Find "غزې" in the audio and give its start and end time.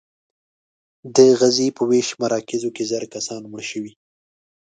1.39-1.67